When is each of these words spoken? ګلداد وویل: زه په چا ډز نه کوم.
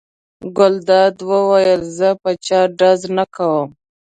ګلداد 0.57 1.15
وویل: 1.29 1.81
زه 1.97 2.09
په 2.21 2.29
چا 2.45 2.59
ډز 2.77 3.01
نه 3.17 3.25
کوم. 3.35 3.69